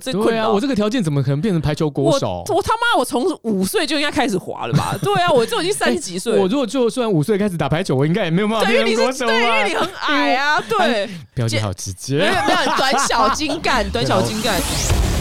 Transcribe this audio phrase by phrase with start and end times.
[0.00, 0.58] 对啊，我。
[0.58, 2.44] 这个条件怎么可能变成排球国手？
[2.48, 4.96] 我他妈，我从五岁就应该开始滑了吧？
[5.02, 6.40] 对啊，我就已经三十几岁了。
[6.40, 9.74] 我如果就算五岁开始打排球，我应该也没有办法对，因为变你是对，因成国手啊为你。
[9.74, 14.58] 很矮啊，对，表姐好直接没接有，没有短小精干，短小精干。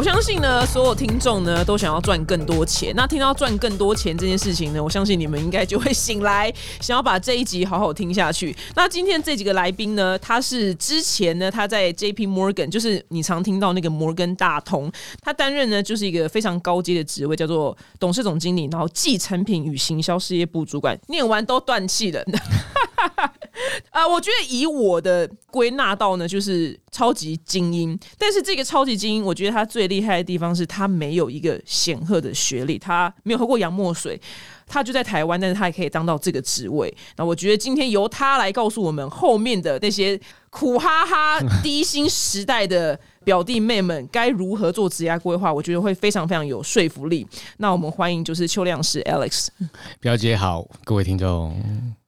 [0.00, 2.90] 我相信呢，所有听众呢都想要赚更多钱。
[2.96, 8.56] 那听到赚更多钱这件事情呢，我相信你们应该就会醒来，想要把这一集好好听下去。
[8.74, 20.98] 那今天这几个来宾呢，他是之前呢他在 J P Morgan，就是你常听到那个摩根大通，他担任呢就是一个非常高阶的职位，叫做董事总经理，然后继产品与行销事业部主管。
[21.08, 22.24] 念完都断气了。
[23.90, 27.98] 啊、 我觉得以我的归纳到呢，就是超级精英。
[28.16, 34.18] 但是这个超级精英，我觉得他最厉害的地方是他没有一个显赫的学历，他没有喝过洋墨水。
[34.72, 36.96] 他就在台湾，但是他也可以当到这个职位。
[37.16, 47.26] 那我觉得今天由他来告诉我们后面的那些苦哈哈低薪时代的表弟妹们该如何做职业规划，我觉得会非常非常有说服力。
[47.56, 49.48] 那我们欢迎就是邱亮师 Alex
[49.98, 51.52] 表姐好，各位听众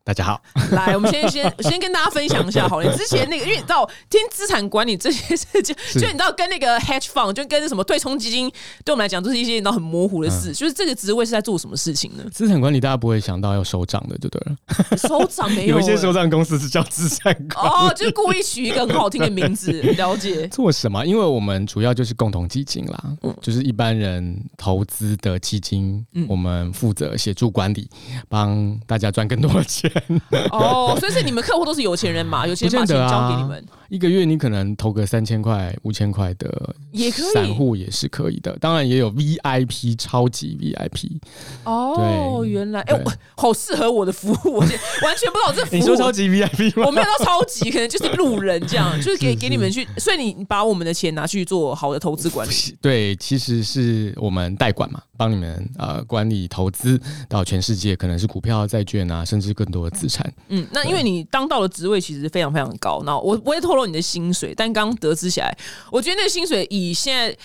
[0.05, 0.43] 大家好。
[0.73, 2.91] 来，我们先先先跟大家分享一下好了。
[2.91, 8.51] 你 之前那个，因为你知道听资产管理这些事情，就你知道跟那个 hedge fund，就跟什么对冲基金，
[8.85, 10.53] 对我们来讲都是一些你知道很模糊的事。
[10.53, 12.25] 就是这个职位是在做什么事情呢？
[12.33, 14.97] 资产管理大家不会想到要收账的，对不对了？
[14.99, 17.71] 收账没有、有一些欸收账公司是叫资产管理。
[17.71, 20.49] 哦，就是故意取一个很好听的名字， 了解。
[20.49, 21.07] 做什么？
[21.07, 27.89] 因为我们主要就是共同基金啦，嗯就是一般人投资的基金，我们负责协助管理，
[28.29, 29.92] 帮大家赚更多的钱。
[30.51, 32.47] 哦，所以是你们客户都是有钱人嘛？
[32.47, 38.57] 有钱人把钱交给你们，一个月你可能投个三千块、五千块的，也可以散户也是可以的。
[38.59, 41.21] 当然也有 VIP 超级 VIP。
[41.65, 42.99] 哦，原来，哎、
[43.37, 45.79] 好适合我的服务，我完全不知道这服务。
[45.79, 46.87] 你说超级 VIP 吗？
[46.87, 52.53] 我没有到超级，可能就是路人这样，就是给给你们去，所以你把我们的钱拿去做好的投资管理。
[52.81, 60.33] 对，其实是我们代管嘛，帮你们呃管理投资到全世界，可能是股票、债券啊，甚至更多的资产。
[60.49, 65.57] 嗯，那因为你当到的职位其实非常非常高，那我不会透露你的薪水，但刚得知起来，
[65.91, 67.37] 我觉得那个薪水以现在。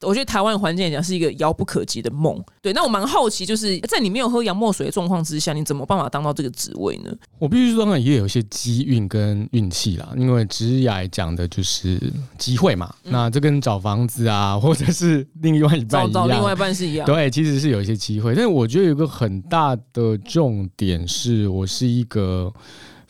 [0.00, 2.74] 我觉得台湾环境来讲是一个遥不可及的梦，对。
[2.74, 7.10] 那我蛮好奇，就是在你没有喝洋墨水的状况之下，你怎么办法当到这个职位呢？
[7.38, 11.98] 我必须说，当然也有一些机运跟运气啦，因为职业讲的就是
[12.36, 12.94] 机会嘛。
[13.04, 16.54] 那这跟找房子啊，或者是另外一半一找到另外一。
[16.56, 22.52] 半是一样，对，其实是有一些机会，但是我觉得有一个很大的重点是，我是一个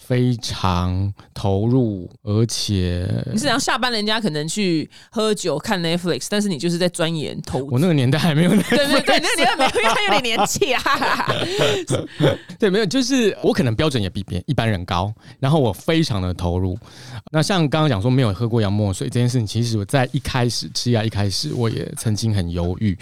[0.06, 7.68] 非常投入，而且你是想下班人家可能去喝酒看 Netflix，但是你就是在钻研投资。
[7.70, 10.82] 我那个年代还没有那 对对对，那个年代没有，因为他有点年纪啊。
[12.58, 16.78] 对，没有，就是我可能标准也比别一般人高，然后我非常的投入。
[17.32, 22.96] 那像刚刚讲说没有喝过洋墨水这件事情，其实我在一开始吃药一开始我也曾经很犹豫，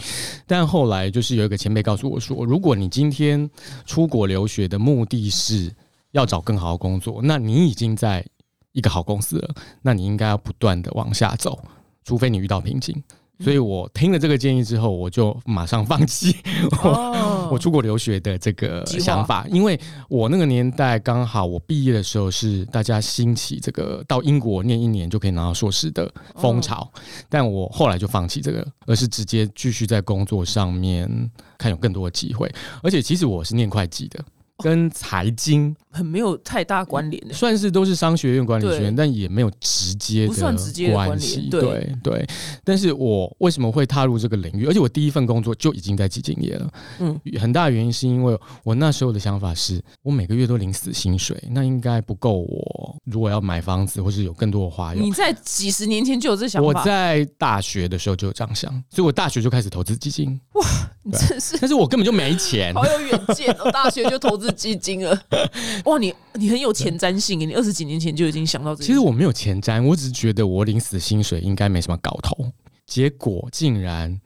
[0.47, 3.51] 但后来就是有一个前辈告诉我说，如果你今天
[3.85, 5.71] 出国留学的目的是
[6.13, 8.25] 要找更好的工作，那你已经在
[8.73, 11.59] 一个好公司了，那你应该要不断的往下走，
[12.05, 13.03] 除非你遇到瓶颈。
[13.41, 16.37] 所以我听了这个建议之后，我就马上放弃
[16.85, 17.49] 我哦。
[17.51, 19.79] 我出国留学的这个想法，因为
[20.09, 26.89] 我那个年代刚好我毕业的时候是大家兴起这个到英国念一年就可以拿到硕士的风潮，
[27.29, 32.51] 但我后来就放弃这个，而是直接继续在工作上面看有更多的机会。
[32.81, 34.25] 而且其实我是念会计的，
[34.59, 37.35] 跟财经很没有太大关联的。
[37.35, 41.49] 算是都是商学院管理学院，但也没有直接不算直接的关系。
[41.51, 42.27] 对对对，
[42.65, 44.67] 但是我为什么会踏入这个领域？
[44.67, 46.71] 而且我第一份工作就已经在基金业了。
[47.01, 55.13] 嗯嗯，很大的原因是因为我那时候的想法是，我每个月都领死薪水，那应该不够我如果要买房子或是有更多的花用你。
[55.13, 60.65] 在几十年前就有这想法我，在大学的时候就有这样想，所以我大学就开始投资基金，哇
[61.05, 62.73] 你真是但是我根本就没钱。
[62.75, 63.71] 好有远见哦！
[63.71, 65.21] 大学就投资基金了，
[65.85, 68.83] 哇，你你很有前瞻性，你二十几年前就已经想到这。
[68.83, 72.51] 其实我没有前瞻，我只是觉得我领死薪水应该没什么搞头。
[72.87, 74.21] 结果竟然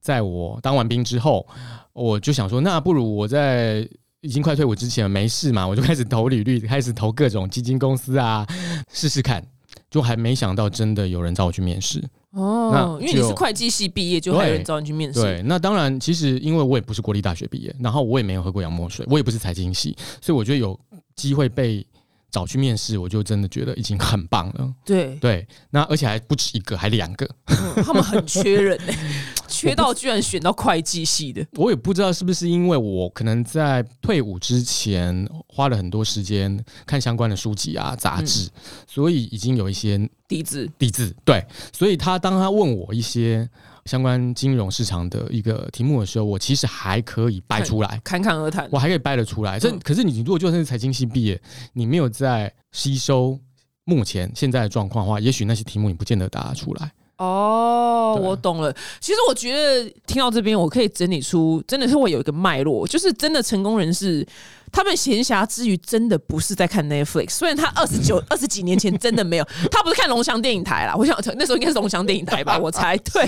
[0.00, 1.46] 在我当完兵之后，
[1.92, 3.88] 我就想说，那不如我在
[4.20, 8.46] 已经快退伍之前没事嘛，我就开始投履历，开始投各种基金公司啊，
[8.92, 9.44] 试试看。
[9.92, 12.02] 就还没想到真的有人找我去面试。
[12.30, 15.20] 哦，那因为你是会计系毕业，就还有人找你去面试。
[15.20, 20.78] 对，那当然，其实因为我也不是国立大学毕业，然后我也没有喝过洋墨水，我也不是财经系，所以我觉得有
[21.14, 21.86] 机会被
[22.32, 24.74] 找去面试，我就真的觉得已经很棒了。
[24.84, 27.24] 对，对，那而且还不止一个，还两个。
[27.46, 28.98] 嗯他们很缺人欸
[29.46, 38.48] 缺到居然选到会计系的，我也不知道是不是因为我可能在退伍之前花了很多时间看相关的书籍啊、杂志，
[38.86, 40.68] 所以已经有一些底子。
[40.78, 41.14] 底子。
[41.24, 43.48] 对，所以他当他问我一些
[43.84, 48.68] 相关金融市场的一个题目的时候，我其实还可以掰出来，侃侃而谈。
[48.70, 49.58] 我还可以掰得出来。
[49.58, 51.40] 这、嗯可是你如果就算是财经系毕业，
[51.72, 53.38] 你没有在吸收
[53.84, 56.92] 目前现在的状况的话，也许那些题目你不见得答得出来。
[57.18, 58.74] 哦，我懂了。
[59.00, 64.26] 其实我觉得听到这边，我可以整理出真的是会有一个脉络，就是真的成功人士，
[64.72, 67.30] 他们闲暇之余真的不是在看 Netflix。
[67.30, 70.94] 虽然他二十九、 二十几年前真的没有，他不是看龙翔电影台啦。
[70.96, 72.96] 我想那时候应该是龙翔电影台吧， 我猜。
[72.96, 73.24] 对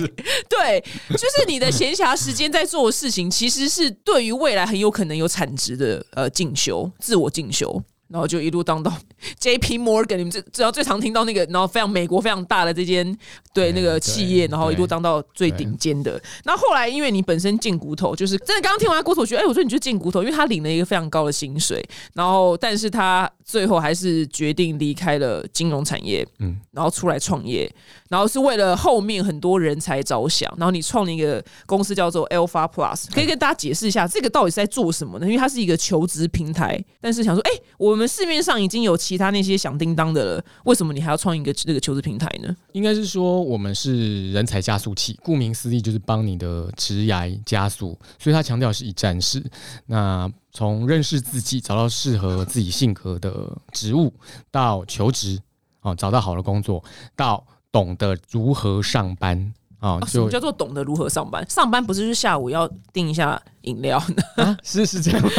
[0.49, 7.81] 对，就是你的闲暇时间在做的事情，其实是对于未来很有可能有产值的呃进修、自我进修。
[8.09, 8.93] 然后就一路当到
[9.41, 13.17] J P Morgan，你们最只要最常听到那个，然后非常美国非常大的这间
[13.53, 16.21] 对那个企业，然后一路当到最顶尖的。
[16.45, 21.85] 那后来因为你本身进骨头，就是真的刚刚听完他骨头，我觉得哎，我说你就进骨头，因为他领了一个非常高的薪水，
[22.15, 27.70] 然后但是他最后还是决定离开了金融产业，嗯嗯，然后出来创业，
[28.08, 35.26] 然后是为了后面很多人才着想，然后你创了一个公司叫做 Alpha Plus，可以跟大家解释一下这个到底是在做什么呢？
[35.26, 42.56] 因为它是一个求职平台，但是想说，哎、我们市面上已经有其他那些响叮当的了，为什么你还要创一个这个求职平台呢？
[42.73, 49.44] 应该是说我们是人才加速器，顾名思义就是帮你的职涯加速，所以它强调是一站式。
[49.87, 54.15] 那从认识自己，找到适合自己性格的职务，
[54.53, 55.39] 到求职，
[55.83, 56.83] 哦，找到好的工作，
[57.17, 61.45] 到懂得如何上班，哦，啊、什么叫做懂得如何上班？
[61.51, 64.44] 上班不是就是下午要定一下饮料呢？
[64.44, 65.31] 啊，是是这样吗，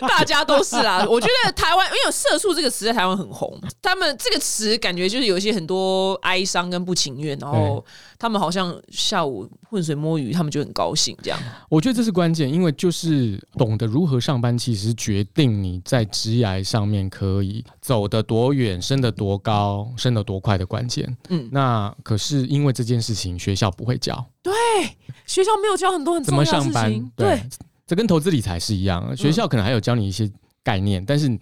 [0.06, 1.04] 大家都是啦。
[1.08, 7.84] 我觉得台湾因为有“社畜”这个词在台湾很红，他们这个词感觉就是有一些很多哀伤跟不情愿，然后
[8.18, 11.40] 他们好像下午浑水摸鱼，他们就很高兴这样。
[11.68, 21.04] 我觉得这是关键，因为就是懂得如何上班，其实决定你在职涯上面可以走得多远、升得多高、升得多快的关键。
[21.28, 21.40] 嗯。
[21.40, 24.22] 嗯，那可是因为这件事情，学校不会教。
[24.42, 24.52] 对
[25.26, 26.90] 学校没有教很多很怎重要的么上班？
[26.90, 27.42] 事情，，对，
[27.90, 30.30] 这跟投资理财是一样的，学校可能还有教你一些
[30.62, 31.36] 概念，但是。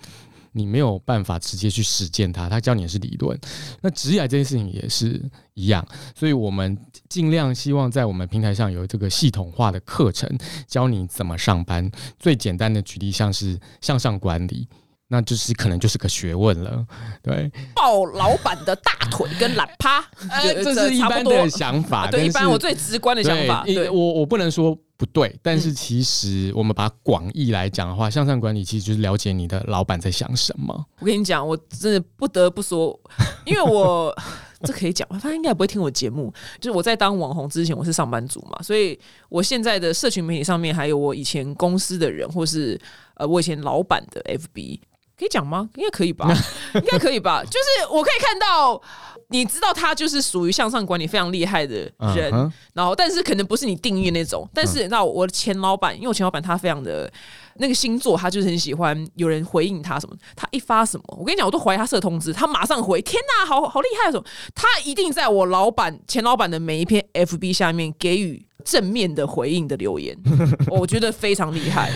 [0.53, 3.39] 你没有办法直接去实践它，他教你的是理论。
[3.81, 5.23] 那职业这件事情也是
[5.55, 5.87] 一样，
[6.17, 6.77] 所以我们
[7.09, 10.29] 尽量希望在我们平台上有这个系统化的课程，
[10.67, 11.89] 教你怎么上班。
[12.19, 14.67] 最简单的举例像是向上管理，
[15.09, 16.85] 那就是可能就是个学问了。
[17.23, 20.01] 对，抱老板的大腿跟懒趴，
[20.31, 30.87] 呃 这是一般的想法，啊对，一般我最直观的想法，对，我我不能说不对，但是其实我们把广义来讲的话，向上管理其实就是了解你的老板在想什么。
[30.99, 32.99] 我跟你讲，我真的不得不说，
[33.47, 34.13] 因为我
[34.65, 36.35] 这可以讲，他应该也不会听我节目。
[36.61, 38.99] 就是我在当网红之前，我是上班族嘛，所以
[39.29, 42.77] 我现在的社群媒体上面还有我以前公司的人，或是
[43.15, 44.81] 呃我以前老板的 FB，
[45.19, 45.69] 可以讲吗？
[45.75, 46.27] 应该可以吧，
[46.75, 47.43] 应该可以吧。
[47.43, 48.81] 就是我可以看到，
[49.29, 54.49] 你知道他就是属于向上管理非常厉害的人，然后但是可能不是你定义那种。
[54.55, 57.11] 但是那我的前老板，因为我前老板他非常的
[57.57, 64.25] 那个星座，他就是很喜欢有人回应他什么，他一发什么，我跟你讲，我都怀疑他设通知，他马上回，天哪，好好厉害什么，
[64.55, 70.17] 他一定在我老板前老板的每一篇 FB 下面给予正面的回应的留言，
[70.71, 71.91] 我觉得非常厉害。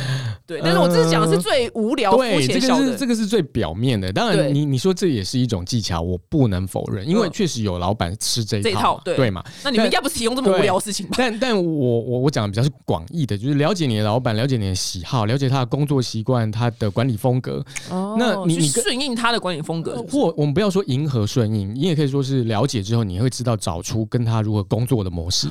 [0.46, 2.96] 对，但是我这讲的是最无聊、肤对，这个是。
[2.96, 4.12] 这个是最表面的。
[4.12, 9.44] 当然你，你说这也是一种技巧，我不能否认，因为嗯确实有老板吃这一套套嘛，对嘛。
[9.64, 11.14] 那你们应该不是提供这么无聊的事情吧？
[11.16, 11.62] 但但我
[12.00, 17.64] 我我讲的比较是广义的，就是了解你的老板，了解你的喜好，了解他的工作习惯，他的管理风格。
[17.90, 25.48] 哦那你你顺应他的管理风格是是或我们不要说迎合顺应，你也可以说是了解之后，你会知道找出跟他如何工作的模式。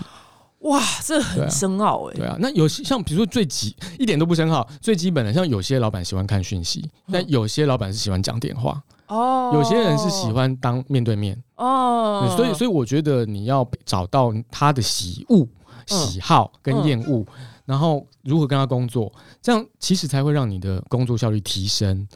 [0.62, 1.50] 哇，这很啊。
[1.50, 9.52] 深奥哎、对啊，那有些像比如说最基一点都不深奥，最基本的，像有些老板喜欢看讯息，但有些老板是喜欢讲电话，哦。
[9.54, 11.42] 有些人是喜欢当面对面。
[11.56, 12.26] 哦。
[12.28, 15.48] 对，所以所以我觉得你要找到他的喜恶、
[15.88, 17.26] 喜好跟厌恶，
[17.66, 22.08] 然后如何跟他工作，这样其实才会让你的工作效率提升。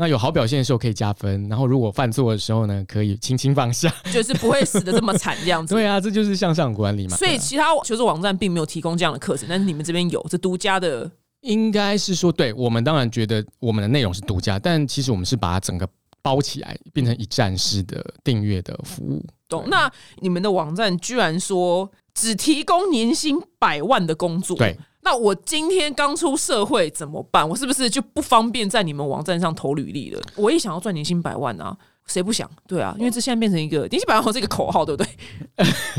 [0.00, 3.94] 那有好表现的时候可以加分，然后如果犯错的时候呢，可以轻轻放下。
[4.10, 5.74] 就是不会死的这么惨这样子。
[5.76, 7.14] 对啊，这就是向上管理嘛。
[7.18, 11.10] 所以其他求职网站并没有提供这样的课程，但是你们这边有，这独家的
[11.42, 15.86] 应该是说，对我们当然觉得我们的内容是独家，但其实我们是把它整个
[16.22, 19.22] 包起来，变成一站式的订阅的服务。
[19.50, 19.64] 懂？
[19.68, 27.48] 那你们的网站居然说只提供年薪百万的工作，对，那我今天刚出社会怎么办？
[27.48, 30.20] 我是不是就不方便在你们网站上投履历了？
[30.36, 31.76] 我也想要赚年薪百万啊！
[32.06, 32.50] 谁不想？
[32.66, 35.08] 对啊，因为这现在变成一个年薪百万后这个口号，对不对？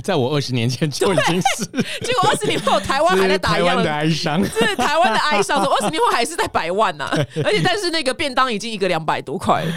[0.03, 1.65] 在我二十年前就已经是，
[2.05, 4.43] 结果二十年后台湾还在打一样台湾的哀伤。
[4.43, 7.09] 是台湾的哀伤，说二十年后还是在百万呐、
[7.43, 9.73] 而且但是那个便当已经一个两百多块了，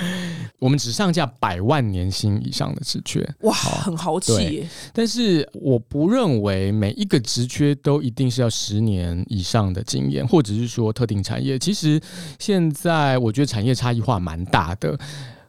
[0.65, 4.69] 我们只上架百万年薪以上的职缺，哇，很豪气耶！
[4.95, 11.59] 但是我不认为每一个职缺都一定是要十年以上的经验，或者是说特定产业。
[11.59, 12.01] 其实
[12.39, 14.99] 现在我觉得产业差异化蛮大的，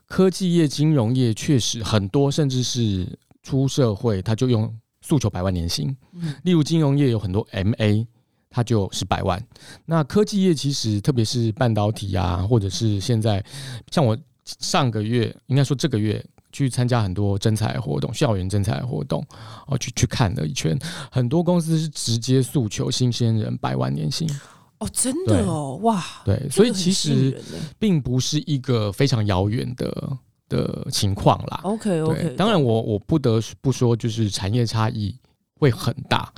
[0.06, 3.08] 科技业、金融业确实很多，甚至是
[3.42, 4.70] 出社会他就用
[5.02, 5.96] 诉求百万年薪。
[6.44, 8.06] 例如金融业有很多 MA。
[8.50, 9.46] 它就是百万。
[9.86, 13.44] 那科技业其实，特别是半导体啊，或者是现在
[13.92, 14.18] 像我
[14.60, 19.26] 上个月，应该说这个月去参加很多征才活动，校园征才活动，
[19.68, 20.78] 哦，去去看了一圈，
[21.12, 24.30] 很多公司是直接诉求新鲜人百万年薪。
[24.78, 27.42] 哦，真的哦，哇，对，所以其实
[27.80, 30.18] 并不是一个非常遥远的
[30.50, 31.62] 的情况啦。
[31.64, 35.18] OK OK，当然我我不得不说，就是产业差异
[35.60, 36.32] 会很大。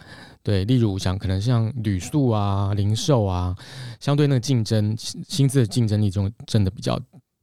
[0.43, 3.55] 对，例如像可能像旅宿啊、零售啊，
[3.99, 6.97] 相对那个竞争薪薪资的竞争力中真的比较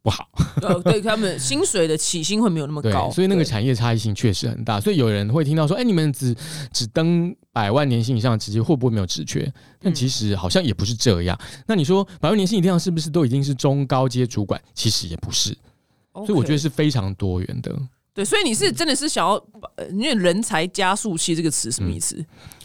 [0.04, 0.28] 不好。
[0.60, 4.78] 呃，对他们薪水的起薪会没有那么高，，所以那个产业差异性确实很大。
[4.78, 6.36] 所以有人会听到说，哎，你们只
[6.70, 9.50] 只登百万年薪以上的职业，会不会没有职缺？
[9.80, 11.36] 但嗯其实好像也不是这样。
[11.66, 14.60] 那你说百万年薪以上是不是都已经是中高阶主管？
[14.74, 15.56] 其实也不是。
[16.12, 17.74] 所以我觉得是非常多元的。
[18.12, 19.32] 对，所以你是真的是想要，
[19.76, 22.24] 呃因为人才加速器这个词什么意思？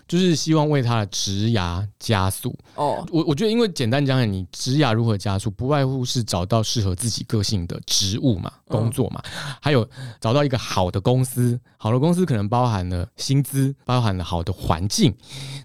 [0.09, 2.53] 就是希望为他的职涯加速。
[2.75, 9.21] 哦，我我觉得，因为简单讲讲，你职涯如何加速，不外乎是找到适合自己个性的职务嘛、嗯工作嘛，
[9.61, 9.87] 还有
[10.19, 11.57] 找到一个好的公司。
[11.81, 15.15] 好的公司可能包含了薪资，包含了好的环境。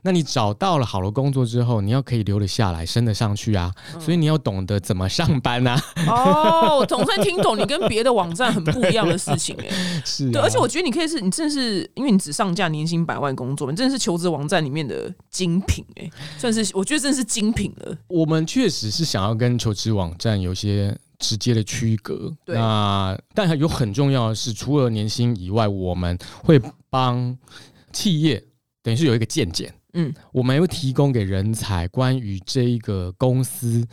[0.02, 3.72] 那你找到了好的工作之后，你要可以留得下来，升得上去啊。
[3.94, 5.82] 嗯所以你要懂得怎么上班啊。
[6.06, 9.66] 哦，我总算听懂你跟别的网站很不一样的事情哎、
[10.04, 17.96] 是、啊，对，而且我觉得你可以是你真的是，因为你只上架年薪百万工作，你真的是求职网站里面的精品哎、算是我觉得真是精品了。
[18.08, 22.34] 我们确实是想要跟求职网站有些直接的区隔。
[22.44, 26.60] 对那但还有很重要的是，除了年薪以外，我们会
[26.90, 27.36] 帮
[27.92, 28.42] 企业
[28.82, 29.72] 等于是有一个见解。
[29.96, 33.86] 嗯，我们会提供给人才关于这一个公司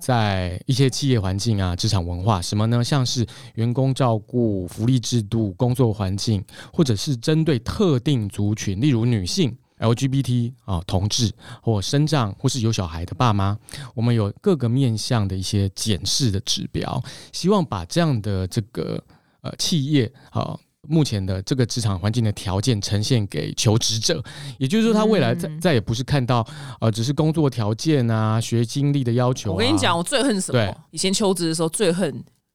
[0.00, 2.82] 在一些企业环境啊、职场文化什么呢？
[2.82, 9.54] 像是员工照顾、福利制度、工作环境，或者是针对特定族群，例如女性。
[9.82, 11.30] LGBT 啊，同志
[11.62, 13.58] 或身障或是有小孩的爸妈，
[13.94, 19.02] 我们有各个面向的一些检视的指标，希望把这样的这个
[19.42, 20.58] 呃企业啊。
[20.88, 24.20] 目前的这个职场环境的条件呈现给求职者，
[24.58, 26.44] 也就是说，他未来再嗯再也不是看到
[26.80, 29.54] 呃只是工作条件啊、学经历的要求、啊。
[29.54, 30.76] 我跟你讲，，我最恨什么？
[30.90, 32.12] 以前求职的时候最恨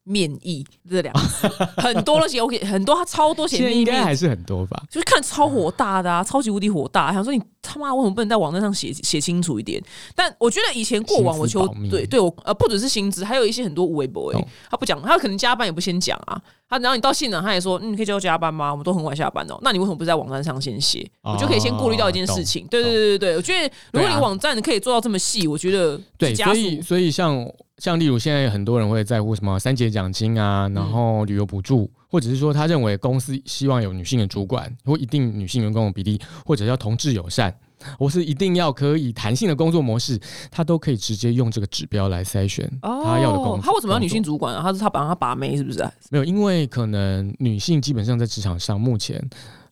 [0.07, 1.47] 面议这两个字，
[1.81, 4.81] 很多都写 OK，很多，他超多写应面议面该还是很多吧？
[4.89, 9.81] 就是看超火大的啊，超级无敌火大，想说你他妈为什么不能在网站上写写清楚一点？
[10.15, 18.71] 但我觉得以前过往我求对对我呃不只是薪资，还有一些很多无微博哎他不讲，他可能加班也不先讲啊，他然后你到现场他也说，嗯，你可以叫我加班吗？
[18.71, 21.05] 我们都很晚下班哦，那你为什么不在网站上先写？
[21.21, 22.65] 哦我就可以先过滤到一件事情。
[22.67, 27.45] 对对对对对，我觉得如果你网站可以做到这么细，我觉得对，所以所以像
[27.77, 37.53] 像例如现在很多人会在乎什么三节奖金啊，然后旅游补助，或者是说他认为公司希望有女性的主管或一定女性员工的比例，或者要同志友善，
[37.99, 43.57] 或是一定要可以弹性的工作模式，他都可以直接用这个指标来筛选他要的工作。
[43.57, 44.61] 哦他为什么要女性主管啊？
[44.63, 45.91] 他是他把他把妹是不是啊？
[46.09, 49.21] 没有，因为可能女性基本上在职场上目前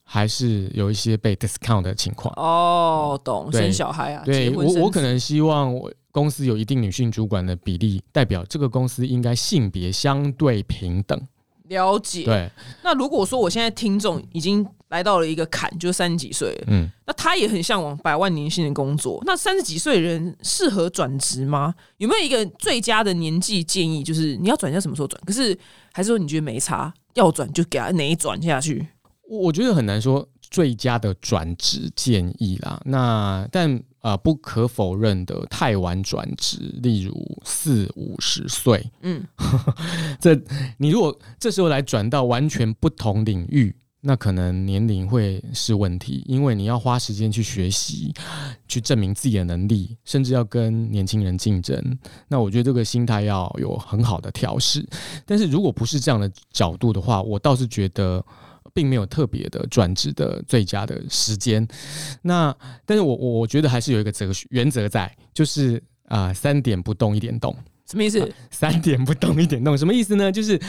[0.04, 2.34] 还是有一些被 discount 的情况。
[2.36, 11.20] 哦，懂，生小孩啊，对我，我可能希望我公司有一定女性主管的比例，代表这个公司应该性别相对平等。
[11.68, 12.24] 了解。
[12.26, 12.50] 对，
[12.84, 21.74] 那如果说我现在听众已经来到了一个坎，就是三十几岁了，嗯，那他也很向往百万年薪的工作，那三十几岁的人适合转职吗？
[21.98, 24.04] 有没有一个最佳的年纪建议？
[24.04, 25.22] 就是你要转要什么时候转？
[25.26, 25.58] 可是
[25.92, 28.88] 还是说你觉得没差，要转就给他哪一转下去？
[29.28, 32.80] 我我觉得很难说最佳的转职建议啦。
[32.86, 37.12] 那但呃不可否认的，太晚转职，例如
[37.44, 39.24] 四五十岁，嗯，
[40.22, 40.40] 这
[40.78, 48.14] 你如果这时候来转到完全不同领域，那可能年龄会是问题，因为你要花时间去学习，
[48.68, 51.76] 去证明自己的能力，甚至要跟年轻人竞争。
[52.28, 54.88] 那我觉得这个心态要有很好的调试。
[55.26, 58.24] 但是如果不是这样的角度的话，我倒是觉得。
[58.76, 61.66] 并没有特别的转职的最佳的时间，
[62.22, 62.54] 那
[62.86, 67.56] 但是我我我觉得还是有一个哲学原则在，就是啊、三点不动一点动。
[67.90, 68.30] 什么意思？
[68.52, 70.30] 三点不动一点动，什么意思呢？
[70.30, 70.60] 就是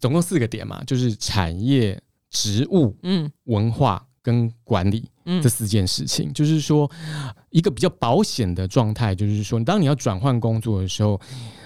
[0.00, 6.32] 总共四个点嘛，就是产业、职务、嗯文化跟管理嗯这四件事情。
[6.32, 6.88] 就是说，
[7.50, 11.20] 一个比较保险的状态，就是说，当你要转换工作的时候，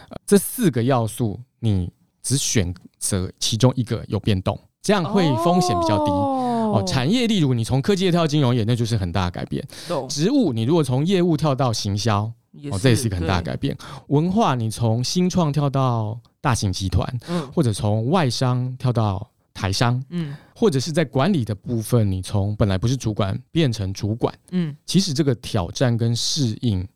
[0.08, 1.92] 呃这四个要素你
[2.22, 6.10] 只选择其中一个有变动，这样会风险比较低。
[6.10, 9.66] 哦哦，产业，例如你从科技业跳到金融业，那就是很大的改变。
[9.88, 12.22] 懂职务，你如果从业务跳到行销，
[12.70, 13.76] 哦，这也是一个很大的改变。
[14.06, 26.86] 文化，你从新创跳到大型集团，嗯或者从外商跳到台商，嗯或者是在管理的部分，你从本来不是主管变成主管，嗯其实这个挑战跟适应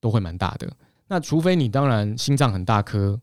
[0.00, 0.70] 都会蛮大的。
[1.08, 3.18] 那除非你当然心脏很大颗，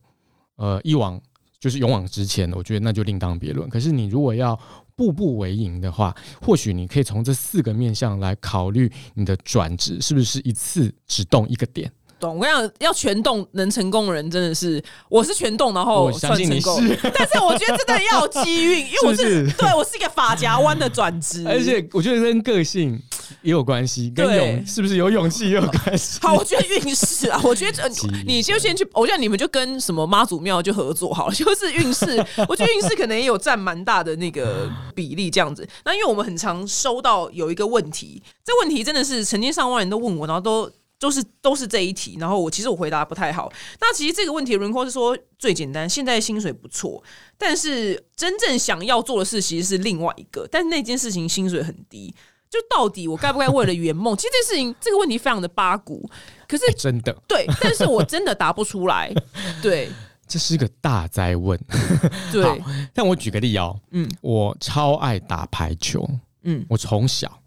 [0.58, 1.18] 呃，一往
[1.64, 3.70] 就是勇往直前，我觉得那就另当别论。
[3.70, 4.60] 可是你如果要
[4.98, 11.90] 步步为营的话，或许你可以从这四个面向来考虑你的转职是不是一次只动一个点。
[12.20, 12.36] 懂。
[12.36, 16.98] 我跟你讲，要全动能成功的人真的是，我是全动，然后我相信你算成功。
[16.98, 23.02] 是，但是我觉得真的要机运， 因为我是对我是一个发夹弯的转职，而且我觉得跟个性
[23.42, 26.20] 也有关系，跟对勇是不是有勇气也有关系。
[26.22, 35.68] 好，我觉得运势啊，我觉得呃机遇你就先去，我觉得你们就跟什么妈祖庙就合作好了，就是运势，我觉得运势可能也有占蛮大的那个比例这样子。
[35.86, 40.72] 那因为我们很常收到有一个问题，这问题真的是成千上万人都问我，然后都。
[41.00, 43.52] 都是都是这一题，然后我其实我回答不太好。
[43.82, 47.04] 那其实这个问题的轮廓是说最简单，现在薪水不错，
[47.38, 52.16] 但是真正想要做的事其实是另外一个，但是那件事情薪水很低。
[52.54, 54.16] 就到底我该不该为了圆梦？
[54.18, 56.08] 其实这事情这个问题非常的八股，
[56.48, 59.12] 可是真的，对，但是我真的答不出来。
[59.60, 59.90] 对
[60.28, 61.60] 这是个大灾问。
[62.32, 62.62] 对，
[62.94, 66.08] 但我举个例哦，嗯我超爱打排球，
[66.44, 67.40] 嗯我从小，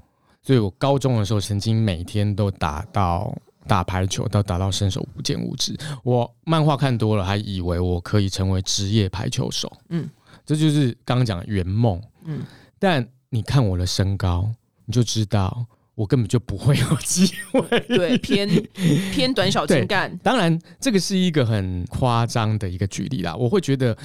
[0.42, 3.32] 所以我高中的时候曾经每天都打到
[3.68, 5.76] 打排球，到打到身手不见五指。
[6.02, 9.72] 我漫画看多了，还以为我可以成为职业排球手。
[9.90, 10.10] 嗯，
[10.44, 12.02] 这就是刚刚讲的圆梦。
[12.24, 12.42] 嗯，
[12.78, 14.48] 但你看我的身高，
[14.86, 17.80] 你就知道我根本就不会有机会。
[17.80, 18.48] 对，偏
[19.12, 20.16] 偏短小精干。
[20.18, 23.34] 当然，这个是一个很夸张的一个举例啦。
[23.36, 23.96] 我会觉得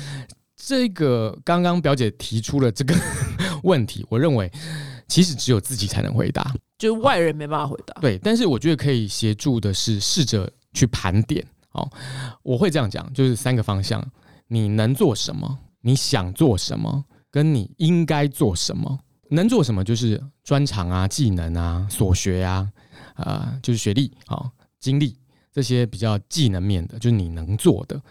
[0.55, 2.95] 这个刚刚表姐提出了这个
[3.63, 4.51] 问题，我认为
[5.07, 6.53] 其实只有自己才能回答。
[6.77, 7.93] 就是外人没办法回答。
[8.01, 11.46] 对，但是我觉得可以协助的是试着去盘点。
[11.74, 11.89] 哦，
[12.41, 14.03] 我会这样讲，就是三个方向：
[14.48, 19.00] 你能做什么，你想做什么，跟你应该做什么。
[19.33, 22.70] 能做什么就是专长啊、技能啊、所学啊，
[23.15, 25.15] 啊、就是学历啊、经历
[25.53, 28.01] 这些比较技能面的，就是你能做的。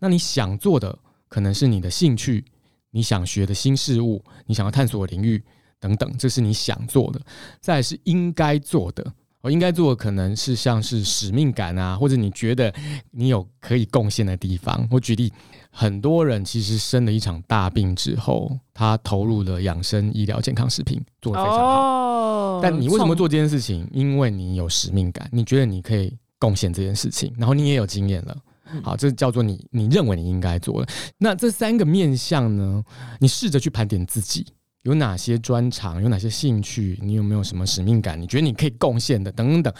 [0.00, 2.44] 那你想做的，可能是你的兴趣，
[2.90, 5.42] 你想学的新事物，你想要探索的领域
[5.78, 7.20] 等等，这是你想做的。
[7.60, 12.74] 再来是应该做的，我应该做的可能是像是使命感啊，或者你觉得
[13.12, 14.86] 你有可以贡献的地方。
[14.90, 15.32] 我举例，
[15.76, 21.64] 很多人其实生了一场大病之后，他投入了养生医疗健康食品，做得非常好。
[21.80, 23.86] 哦但你为什么做这件事情？
[23.92, 28.36] 因为你有使命感，你觉得你可以贡献这件事情，然后你也有经验了。
[28.72, 30.92] 嗯好，这叫做你你认为你应该做的。
[31.18, 32.82] 那这三个面向呢，
[33.18, 34.46] 你试着去盘点自己
[34.82, 38.18] 有哪些专长，有哪些兴趣，你有没有什么使命感？
[38.18, 39.74] 你觉得你可以贡献的等等等。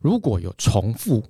[0.00, 1.22] 如果有重复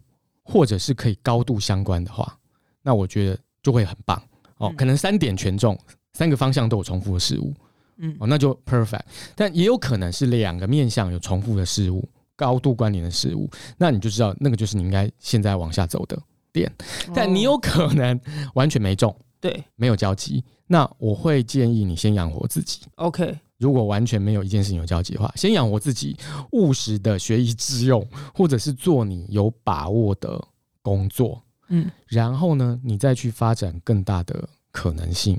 [0.45, 2.39] 或者是可以高度相关的话，
[2.83, 4.21] 那我觉得就会很棒
[4.59, 4.69] 哦。
[4.71, 5.79] 嗯可能三点全中，
[6.13, 7.55] 三个方向都有重复的事物。
[7.99, 9.03] 嗯哦，那就 perfect。
[9.37, 16.19] 但也有可能是两个面向有重复的事物，高度关联的事物，那你就知道那个就是你应该现在往下走的
[16.53, 16.73] 点。
[17.15, 18.19] 但你有哦可能
[18.55, 22.81] 完全没中，对没有交集，那我会建议你先养活自己。
[22.97, 26.17] OK 如果完全没有一件事情有交集的话，先养活自己，
[26.51, 30.43] 务实的学以致用，或者是做你有把握的
[30.81, 31.41] 工作，
[31.73, 31.91] 嗯。
[32.07, 35.37] 然后呢，你再去发展更大的可能性，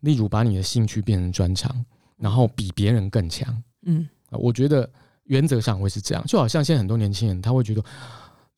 [0.00, 1.84] 例如把你的兴趣变成专长，
[2.16, 3.62] 然后比别人更强。
[3.84, 4.08] 嗯。
[4.30, 4.88] 啊我觉得
[5.24, 7.84] 原则上会是这样，就好像现在很多年轻人他会觉得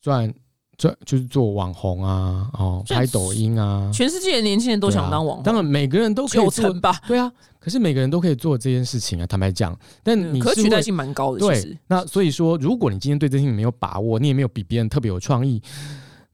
[0.01, 0.33] 赚
[0.77, 9.27] 赚就是做网红啊，哦，拍抖音啊，全世界的年轻人都想当网红，当然每个人都可以九做，吧，对啊，可是每个人都可以做这件事情啊。
[9.27, 11.39] 坦白讲，但你是可取代性蛮高的。
[11.39, 15.61] 对，那所以说，如果你今天对这件事情没有把握，你也没有比别人特别有创意，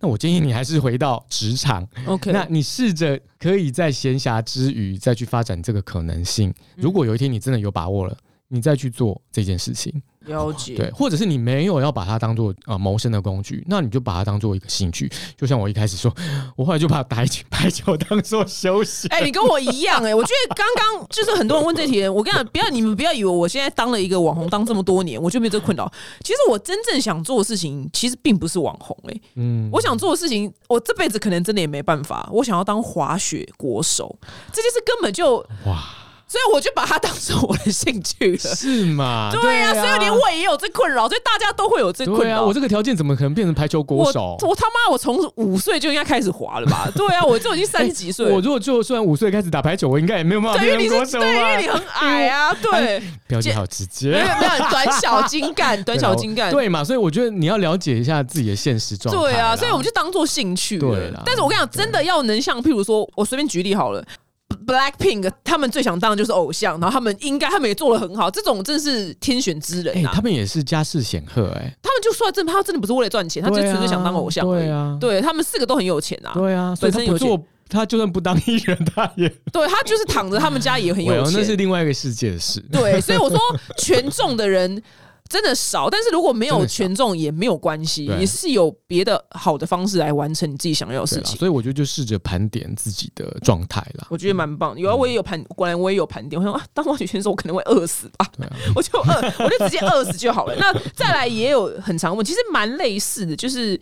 [0.01, 6.53] 那我建议你还是回到职场，OK，那你试着可以在闲暇之余再去发展这个可能性。
[6.75, 15.11] 如果有一天你真的有把握了，你再去做这件事情，了解，对，或者是你没有要把它当做呃谋生的工具，那你就把它当做一个兴趣。
[15.35, 16.13] 就像我一开始说，
[16.55, 19.07] 我后来就把打 排球当做休息。
[19.09, 25.91] 哎、你跟我一样哎、我觉得刚刚就是很多人问这题，我跟你讲，不要你们不要以为我现在当了一个网红当这么多年，我就没有这个困扰。
[26.21, 32.27] 其实我真正想做的事情，其实并不是网红哎、嗯，我想做的事情，我这辈子可能真的也没办法。
[32.31, 34.17] 我想要当滑雪国手，
[34.51, 35.83] 这件事根本就，哇，
[36.31, 38.37] 所以我就把它当成我的兴趣了。
[38.37, 39.29] 是吗？
[39.33, 42.41] 对呀、所以连我也有这困扰，所以大家都会有这困扰。
[42.45, 44.37] 我这个条件怎么可能变成排球国手？
[44.43, 46.89] 我他妈，我从五岁就应该开始滑了吧？
[46.95, 48.33] 对啊，我就已经三十几岁了。
[48.33, 51.67] 我如果就算五岁开始打排球，我应该也没有办法对，因为你变成国手是对，因为你？
[51.67, 54.25] 很矮啊，对，表姐好直接没有。
[54.25, 56.81] 没有短小精干， 短小精干，对嘛？
[56.81, 59.21] 所以我觉得你要了解一下自己的现实状态。
[59.21, 60.95] 对啊，所以我们就当做兴趣了。
[60.95, 64.01] 对啦但是我跟你讲，真的要能像，譬如说，我随便举例好了。
[64.71, 70.11] Blackpink 他们最想当的就是偶像，然后他们应该他们也做的很好，这种真是天选之人哎、啊！
[70.13, 76.31] 他们也是家世显赫哎、他们就说真，他真的不是为了赚钱，他就纯粹想当偶像而啊对他们四个都很有钱啊。
[76.33, 81.55] 对啊，所以他不做，他就算不当艺人，他也 对他就是躺着，他们家也很有 喂哦那是。
[81.55, 82.59] 另外一个世界的事。
[82.71, 83.37] 对，所以我说
[83.77, 84.81] 权重的人
[85.31, 91.37] 真的少，但是如果没有权重也没有关系，也是有别的好的方式来完成你自己想要的事情。
[91.37, 94.05] 所以我觉得就试着盘点自己的状态啦。
[94.09, 96.37] 我觉得蛮棒，有啊，我也有盘，果然我也有盘点。
[96.37, 100.55] 我想啊，当滑雪选手我可能会饿死吧，对啊， 我就饿，我就直接饿死就好了。
[100.57, 103.79] 那再来也有很常问，其实蛮类似的，就是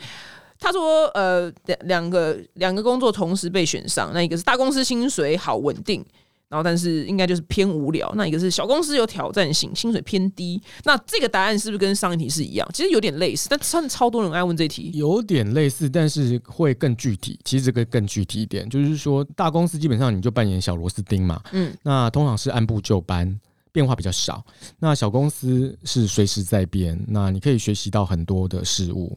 [0.59, 6.05] 他说呃两两个两个工作同时被选上，那一个是大公司薪水好稳定。
[6.49, 8.11] 然后，但是应该就是偏无聊。
[8.15, 10.59] 那一个是小公司有挑战性，薪水偏低。
[10.83, 12.67] 那这个答案是不是跟上一题是一样？
[12.73, 14.89] 其实有点类似，但真的超多人爱问这题。
[14.95, 17.39] 有点类似，但是会更具体。
[17.45, 23.39] 其实这个更具体一点，就是说大公司基本上你就扮演小螺丝钉嘛，嗯，那通常是按部就班，
[23.71, 24.43] 变化比较少。
[24.79, 29.15] 那小公司是随时在变，那你可以学习到很多的事物，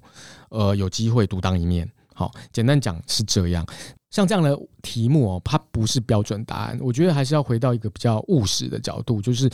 [0.51, 1.91] 呃，有机会独当一面。
[2.23, 3.67] 好，简单讲是这样。
[4.11, 9.51] 像这样的题目哦，它不是标准答案，我觉得还是要回到一个比较务实的角度，就是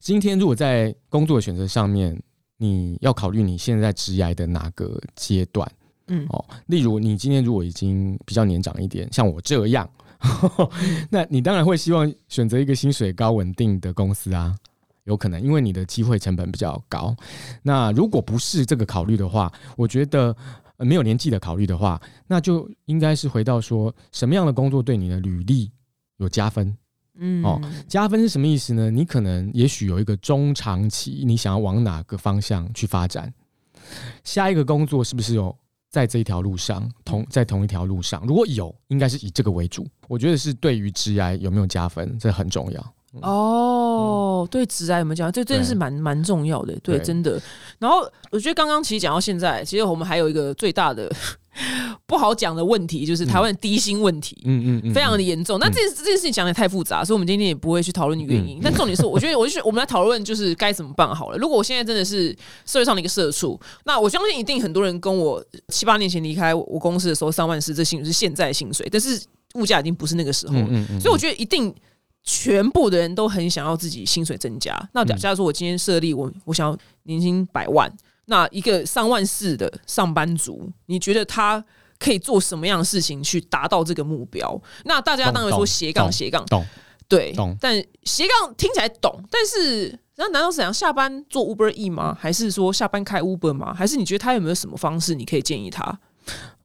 [0.00, 2.18] 今天如果在工作的选择上面，
[2.56, 5.70] 你要考虑你现在职涯的哪个阶段。
[6.06, 9.86] 嗯哦，例如你今天如果已经比较年长一点，像我这样，
[11.10, 14.56] 那你当然会希望选择一个薪水高、稳定的公司啊，
[15.04, 17.14] 有可能因为你的机会成本比较高。
[17.62, 20.34] 那如果不是这个考虑的话，我觉得、
[20.78, 25.70] 呃没有年纪的考虑的话，那就应该是回到说什么样的工作对你的履历
[26.16, 26.76] 有加分。
[27.20, 28.90] 嗯哦加分是什么意思呢？
[28.90, 33.32] 你可能也许有一个中长期，你想要往哪个方向去发展？
[34.22, 35.56] 下一个工作是不是有
[35.90, 38.24] 在这一条路上同在同一条路上？
[38.24, 39.84] 如果有，应该是以这个为主。
[40.06, 42.94] 我觉得是对于职涯有没有加分，这很重要。
[43.22, 45.30] 哦，对，直癌有没有讲？
[45.30, 47.40] 这真的是蛮蛮重要的，对，对真的。
[47.78, 48.00] 然后
[48.30, 51.10] 我觉得刚刚其实讲到现在，其实我们还有一个最大的
[52.06, 54.36] 不好讲的问题，就是台湾的低薪问题。
[54.44, 58.60] 嗯嗯嗯，非常的严重，那这这件事情讲的太复杂，所以我们今天也不会去讨论原因。
[58.62, 61.36] 但重点是，我觉得，我就是我们来讨论，就是该怎么办好了。
[61.38, 69.20] 如果我现在真的是社会上的一个社畜，那我相信一定很多人跟我七八年前离开我公司的时候，三万四这薪水是现在的薪水，但是
[69.54, 70.60] 物价已经不是那个时候了。
[70.62, 71.74] 嗯嗯嗯，所以我觉得一定
[72.22, 74.76] 全部的人都很想要自己薪水增加。
[74.92, 77.90] 那假嗯假如说我今天设立我我想要年薪百万，
[78.26, 81.64] 那一个上万四的上班族，你觉得他
[81.98, 84.60] 可以做什么样的事情去达到这个目标？
[84.84, 86.64] 那大家当然说斜杠斜杠，懂
[87.08, 92.14] 对懂，但斜杠听起来懂，但是那难道是想下班做 Uber E 吗？
[92.20, 93.72] 还是说下班开 Uber 吗？
[93.72, 95.98] 还是你觉得他有没有什么方式你可以建议他？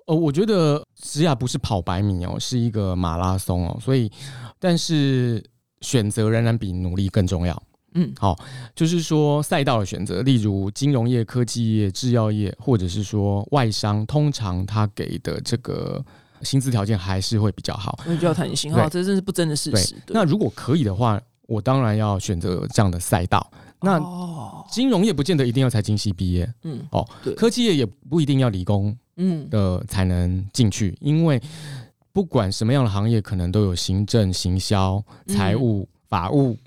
[0.08, 4.12] 呃，我觉得职涯不是跑百米哦，是一个马拉松哦，所以
[4.60, 5.44] 但是
[5.82, 7.64] 选择仍然比努力更重要。
[7.96, 8.36] 嗯好，
[8.76, 16.04] 就是说赛道的选择，例如金融业、科技业、制药业，或者是说外商，通常他给的这个
[16.42, 18.00] 薪资条件还是会比较好。
[18.08, 23.52] 我比较弹性对哈，这真是不争的事对实。，那如果可以的话，我当然要选择这样的赛道。
[23.84, 31.42] 那哦，金融业不见得一定要财经系毕业嗯哦，科技业也不一定要理工嗯的才能进去，因为
[32.12, 36.58] 不管什么样的行业，可能都有行政、行销、财务、法务、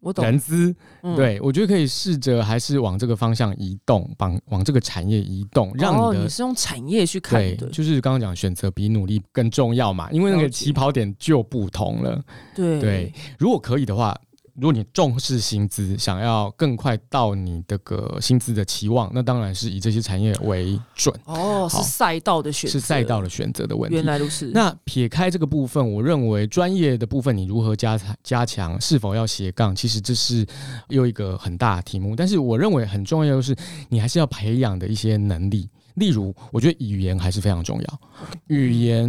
[0.00, 0.24] 我懂。
[0.24, 0.74] 人资。
[1.02, 6.24] 嗯对我觉得可以试着还是往这个方向移动，往往这个产业移动，让哦，你的。
[6.24, 12.20] 你是用产业去看对的，，就是刚刚讲选择比努力更重要嘛，因为那个起跑点就不同了。
[12.56, 14.18] 对对，如果可以的话，
[14.56, 21.14] 如果你重视薪资，想要更快到你这个薪资的期望，那当然是以这些产业为准。
[21.26, 24.04] 哦，是赛道的选择，是赛道的选择的问题原。
[24.06, 24.50] 来如此。
[24.54, 30.46] 那撇开这个部分，我认为专业的部分你如何加加强，是否要斜杠，其实这是
[30.88, 32.16] 又一个很大的题目。
[32.16, 33.54] 但是我认为很重要的是，
[33.90, 38.00] 你还是要培养的一些能力，例如我觉得语言还是非常重要。
[38.46, 39.06] 语言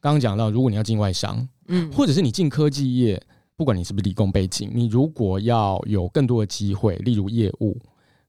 [0.00, 3.22] 刚刚讲到，如果你要进外商，嗯，或者是你进科技业，
[3.56, 7.76] 不管你是不是理工背景，你如果要有更多的机会，例如业务，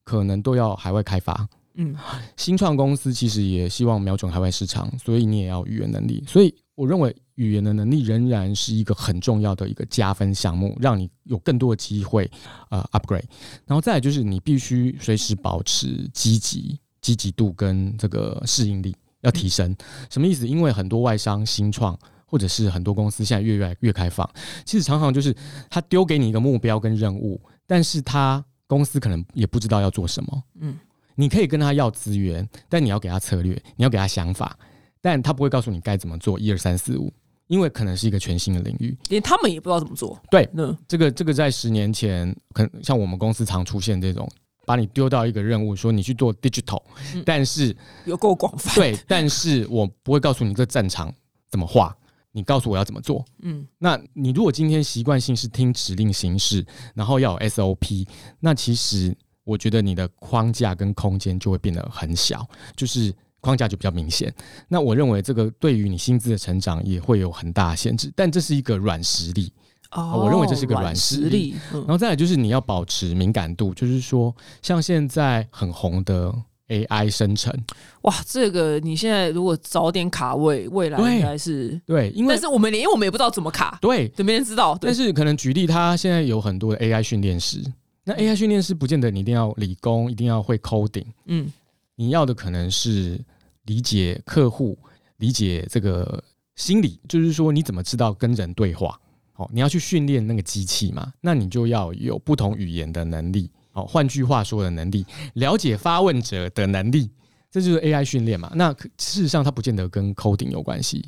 [0.04, 1.48] 可能都要海外开发。
[1.76, 1.94] 嗯，
[2.38, 6.24] 新创公司其实也希望瞄准海外市场，所以你也要语言能力。
[6.26, 12.30] 所以我认为语言的能力仍然是一个很重要的一个加分项目，让你有更多的机会
[12.70, 13.26] 呃 upgrade。
[13.66, 19.76] 然后再来就是你必须随时保持积极、积极度跟这个适应力要提升。
[20.10, 20.48] 什么意思？
[20.48, 22.00] 因为很多外商新创。
[22.28, 24.30] 或者是很多公司现在越越来越开放，
[24.66, 25.36] 其实常常就是
[25.70, 30.44] 他丢给你一个目标跟任务，但是他公司可能也不知道要做什么。
[30.60, 30.78] 嗯，
[31.16, 34.60] 你可以跟他要资源，但你要给他策略，你要给他想法，
[35.02, 37.14] 但他不会告诉你该怎么做，一二三四五，
[37.48, 38.98] 因为可能是一个全新的领域。
[39.08, 40.22] 连他们也不知道怎么做。
[40.30, 44.30] 对，那这个这个在十年前，可能像我们公司常出现这种，
[44.66, 46.84] 把你丢到一个任务，说你去做 digital，、
[47.16, 51.14] 嗯但是有够广泛。，对，但是我不会告诉你这战场
[51.50, 51.96] 怎么画，
[52.38, 53.26] 你告诉我要怎么做。
[53.42, 58.08] 嗯，那你如果今天习惯性是听指令行事，然后要有 SOP，
[58.40, 64.32] 那其实我觉得你的框架跟空间就会变得很小，就是框架就比较明显。
[64.68, 69.52] 那我认为这个对于你薪资的成长也会有很大的限制，但这是一个软实力。
[69.92, 71.56] 哦我认为这是个软软实力实力。
[71.74, 76.32] 嗯然后再来就是你要保持敏感度，就是说像现在很红的
[76.68, 77.54] AI 生成，
[78.02, 84.78] 哇，这个你现在如果早点卡位，未来应该是，对，因为但是我们连我们也不知道怎么卡，对对，没人知道。
[84.82, 87.62] 但是可能举例，他现在有很多的 AI 训练师。
[88.04, 91.52] 那 AI 训练师不见得你一定要理工，一定要会 coding，嗯，
[91.96, 93.20] 你要的可能是
[93.66, 94.78] 理解客户，
[95.18, 96.24] 理解这个
[96.56, 99.00] 心理，就是说你怎么知道跟人对话。
[99.36, 103.52] 哦，你要去训练那个机器嘛，那你就要有不同语言的能力。
[103.78, 107.12] 哦，换句话说的能力，了解发问者的能力，
[107.52, 108.52] 这就是 AI 训练嘛。
[108.56, 111.06] 那事实上它不见得跟 coding 有关系。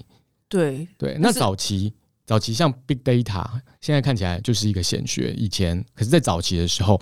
[0.47, 1.91] 对，对，那早期
[2.27, 3.43] 早期像 big data，
[3.81, 5.33] 现在看起来就是一个显学。
[5.33, 6.99] 以前可是，在早期的时候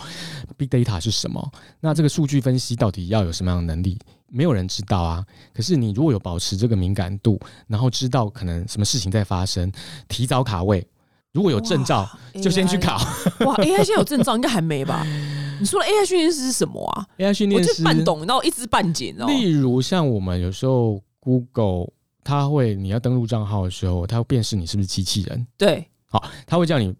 [0.55, 1.51] ，big data 是什么？
[1.81, 3.99] 那这个数据分析到底要有什么样的能力？
[4.29, 5.25] 没有人知道啊。
[5.53, 9.69] 可是你如果有保持这个敏感度，然后知道可能什么事情在发生，
[10.07, 10.85] 提早卡位，
[11.33, 12.09] 如果有证照
[12.41, 12.97] 就先去考。
[13.45, 15.05] 哇，AI 现在有证照，应该还没吧？
[15.59, 19.33] 你说的 AI 训练师是什么啊？AI 训我练师，就半懂，然后一知半解，你知道吗？
[19.33, 21.87] 例如像我们有时候 Google，
[22.23, 25.47] 它会你要登录账号的时候，它会辨识你是不是机器人。
[25.57, 26.93] 对，好，它会叫你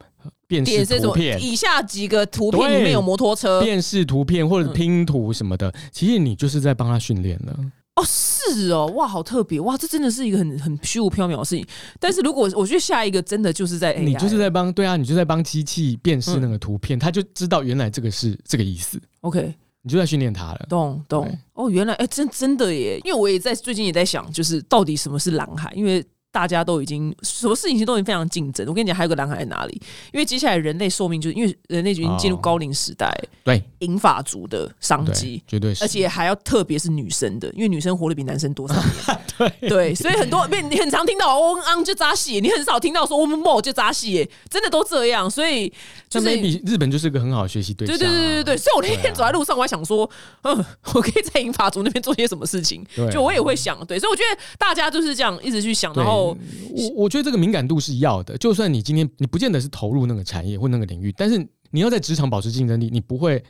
[0.47, 1.41] 辨识图片。
[1.43, 7.59] 以下几个图片对里面有摩托车辨识图片或者嗯拼图什么的，其实你就是在帮他训练了。
[7.97, 11.65] 哦，是哦，哇，好特别，哇，这真的是一个很很虚无缥缈的事情。
[11.99, 20.65] 但是如果我觉得下一个真的就是在 AI，你就是在帮对啊，你就在帮机器辨识那个图片，它就知道原来这个是这个意思，OK，你就在训练它了。
[20.69, 26.05] 懂懂哦，原来哎、真真的耶，因为我也在最近也在想，就是到底什么是蓝海，因为。
[26.31, 28.65] 大家都已经什么事情都已经非常竞争。
[28.67, 29.81] 我跟你讲，还有个蓝海在哪里？
[30.13, 33.11] 因为接下来人类寿命就是因为人类已经进入哦高龄时代，
[33.43, 35.83] 对银发族的商机，，绝对是。
[35.83, 38.67] 而且还要特别是女生的，因为女生活得比男生多。
[39.37, 45.29] 对对，所以很多你你很常听到哦昂就扎戏，你很少听到说我们某就扎戏，耶，真的都这样。
[45.29, 45.71] 所以
[46.09, 48.11] 就是 maybe 日本就是个很好的学习对象、对啊。
[48.11, 50.09] 对对对对，所以我那天走在路上，我还想说，
[50.41, 61.37] 嗯，我可以在银发族那边做些什么事情，对就我也会想，对，所以我觉得大家就是这样一直去想，对然后我我觉得这个敏感度是要的，就算你今天你不见得是投入那个产业或那个领域，但是
[61.71, 63.43] 你要在职场保持竞争力，你不会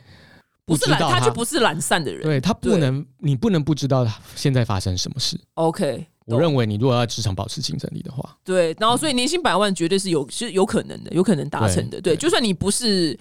[0.64, 2.22] 不是懒，知道他就不是懒散的人。
[2.22, 5.38] 对他不能，你不能不知道他现在发生什么事。
[5.54, 12.00] OK，我认为你如果要在职场保持竞争力的话，对，然后所以年薪百万绝对是有是有可能的，有可能达成的。
[12.00, 13.12] 对，对就算你不是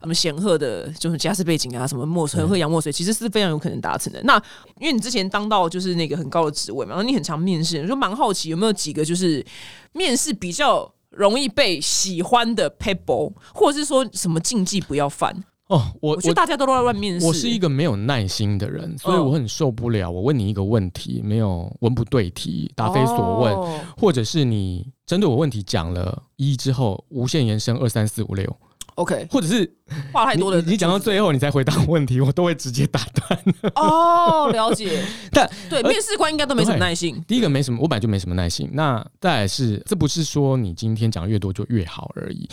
[0.00, 4.22] 什么显赫的，就是家世背景啊，什么墨水喝洋墨水，其实是非常有可能达成的。
[4.22, 4.36] 那
[4.80, 9.44] 因为你之前当到就是那个很高的职位嘛，然后你很常面试，我就蛮好奇有没有几个就是
[9.92, 15.44] 面试比较容易被喜欢的 people，或者是说什么禁忌不要犯。
[15.68, 20.10] 哦，我我觉得大家都在乱面试，我是一个没有耐心的人，所以嗯我很受不了。
[20.10, 28.56] 我问你一个问题，没有文不对题，答非所问，哦或者是你针对我问题讲了一之后无限延伸二三四五六
[28.96, 29.74] ，OK，或者是
[30.12, 33.72] 话太多的你讲到最后你才回答问题，我都会直接打断。
[33.74, 35.02] 哦，了解。
[35.32, 37.24] 但对面试官应该都没什么耐心。
[37.26, 38.68] 第一个没什么，我本来就没什么耐心。
[38.74, 42.46] 那再来是，这不是说你今天讲越多就越好而已。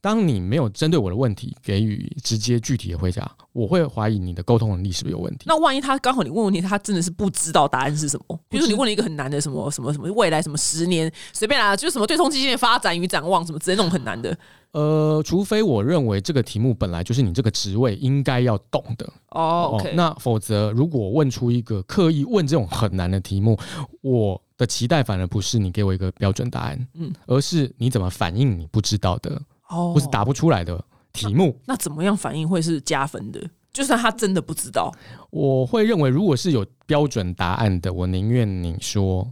[0.00, 5.44] 当你没有针对我的问题给予直接具体的回答，我会怀疑你的沟通能力是不是有问题。
[5.46, 8.40] 那万一他刚好你问问题，他真的是不知道答案是什么？
[8.48, 14.36] 比如说你问了一个很难的什么什么什么未来什么十年随便啦，就是什么对冲基金的发展与展望什么之类那种很难的。
[14.72, 23.58] 呃，除非我认为这个题目本来就是你这个职位应该要懂的哦那否则如果问出一个刻意问这种很难的题目，
[24.00, 30.78] 我的期待反而不是你给我一个标准答案，嗯，而是你怎么反应你不知道的哦，或是答不出来的
[31.12, 31.58] 题目。
[31.64, 33.40] 那怎么样反应会是加分的？
[33.72, 34.92] 就算他真的不知道，
[35.30, 39.26] 我会认为如果是有标准答案的，我宁愿你说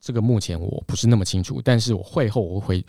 [0.00, 2.84] 这个目前我不是那么清楚，但是我会后我会。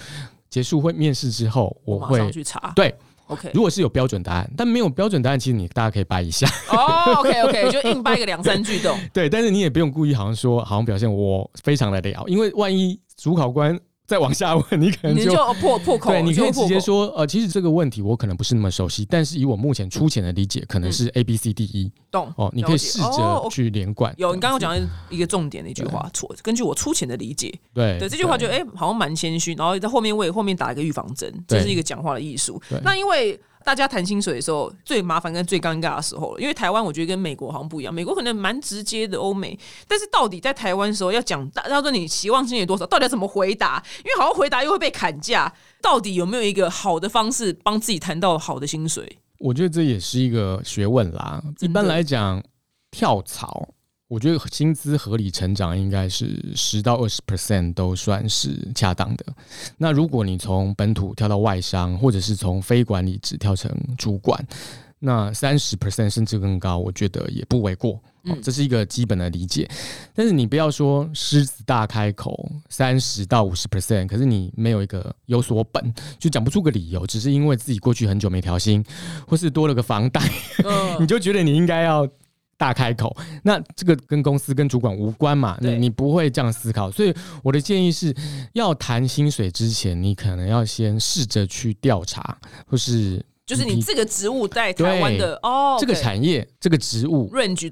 [0.49, 2.73] 结束会面试之后，我会去查。
[2.75, 3.49] 对，OK。
[3.55, 6.47] 如果是有标准答案，但没有标准答案，其实你大家可以掰一下。
[6.69, 8.93] 哦，OK，OK，就硬掰个两三句都。
[9.11, 13.75] 对，但是你也不用故意好像说，好像表现我非常的了，因为万一主考官。
[14.13, 16.11] 再往下问，你可能就破破口。
[16.11, 21.91] 对，你可以直接说，呃，其实这个问题我可能不是那么熟悉，但是以我目前粗浅的理解，可能是 A B C D E。
[22.11, 24.13] 懂哦，你可以试着去连贯。
[24.19, 26.31] 有，你刚刚讲一个重点的一句话，错。
[26.43, 32.61] 根据我粗浅的理解，对对，这句话就哎，好像蛮谦虚，然后在后面为后面打一个预防针，这是一个讲话的艺术。
[32.83, 33.39] 那因为。
[33.63, 36.39] 大家谈薪水的时候，最麻烦跟最尴尬的时候了。
[36.39, 43.83] 因为台湾我觉得跟美国好像不一样，美国可能蛮直接的欧美，但是到底在台湾的时候要讲，他说你期望薪水多少，到底要怎么回答？
[43.99, 49.17] 因为好好回答又会被砍价，到底有没有一个好的方式帮自己谈到好的薪水？
[49.39, 51.43] 我觉得这也是一个学问啦。
[51.59, 52.41] 一般来讲，
[52.91, 53.69] 跳槽。
[54.13, 59.25] 我觉得薪资合理成长应该是十到二十 percent 都算是恰当的。
[59.75, 64.39] 那如果你从本土跳到外商，或者是从非管理职跳成主管，
[64.99, 67.99] 那三十 percent 甚至更高，我觉得也不为过。
[68.25, 69.67] 嗯，这是一个基本的理解。
[70.13, 78.85] 但是你不要说狮子大开口三十到五十 percent，可是你没有一个有所本，就讲不出个理由，只是因为自己过去很久没调薪，
[79.27, 80.21] 或是多了个房贷，
[81.01, 82.07] 你就觉得你应该要。
[82.57, 85.57] 大开口，那这个跟公司跟主管无关嘛？
[85.59, 88.15] 你你不会这样思考，所以我的建议是
[88.53, 92.37] 要谈薪水之前，你可能要先试着去调查，
[92.67, 97.29] 或是就是你这个职务在台湾的哦，这个产业这个职务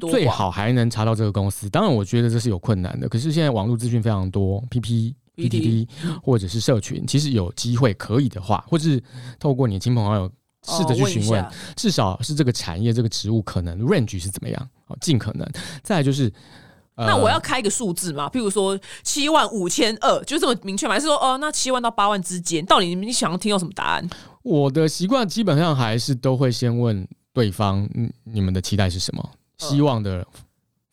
[0.09, 1.69] 最好还能查到这个公司。
[1.69, 5.87] 当然，我觉得这是有困难的，可是现在网络资讯非常多，P P P T T
[6.21, 9.01] 或者是社群，其实有机会可以的话，或是
[9.39, 10.29] 透过你亲朋好友。
[10.67, 11.45] 试着去询问，
[11.75, 14.69] 至少是这个产业这个职务可能 range 是怎么样？
[14.85, 15.47] 好，尽可能。
[15.81, 16.31] 再来就是，
[16.95, 18.29] 那我要开一个数字嘛？
[18.29, 20.93] 譬如说七万五千二，就这么明确吗？
[20.93, 24.07] 还是说哦，那七万到八万之间，到底你想要听到什么答案？
[24.43, 29.31] 我的习惯基本上还是都会先问对方，嗯，你们的期待是什么？
[29.57, 30.23] 希望的